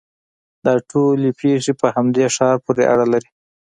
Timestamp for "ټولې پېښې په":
0.89-1.87